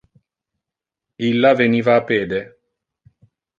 Illa 1.29 1.53
veniva 1.61 1.99
a 1.99 2.05
pede. 2.09 2.43